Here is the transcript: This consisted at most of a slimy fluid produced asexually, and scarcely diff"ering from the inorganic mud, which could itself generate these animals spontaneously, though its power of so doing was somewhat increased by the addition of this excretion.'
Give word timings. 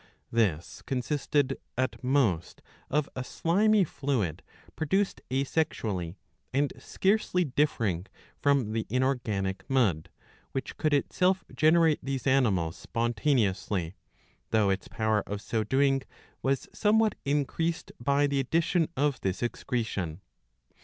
This 0.31 0.81
consisted 0.87 1.59
at 1.77 2.03
most 2.03 2.63
of 2.89 3.07
a 3.15 3.23
slimy 3.23 3.83
fluid 3.83 4.41
produced 4.75 5.21
asexually, 5.29 6.15
and 6.51 6.73
scarcely 6.79 7.43
diff"ering 7.45 8.07
from 8.35 8.71
the 8.71 8.87
inorganic 8.89 9.63
mud, 9.69 10.09
which 10.53 10.75
could 10.77 10.91
itself 10.95 11.45
generate 11.55 11.99
these 12.03 12.25
animals 12.25 12.77
spontaneously, 12.77 13.93
though 14.49 14.71
its 14.71 14.87
power 14.87 15.21
of 15.29 15.39
so 15.39 15.63
doing 15.63 16.01
was 16.41 16.67
somewhat 16.73 17.13
increased 17.23 17.91
by 17.99 18.25
the 18.25 18.39
addition 18.39 18.87
of 18.97 19.21
this 19.21 19.43
excretion.' 19.43 20.19